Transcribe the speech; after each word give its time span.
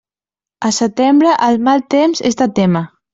A 0.69 0.69
setembre, 0.77 1.35
el 1.49 1.59
mal 1.67 1.83
temps 1.95 2.23
és 2.31 2.39
de 2.41 2.49
témer. 2.61 2.83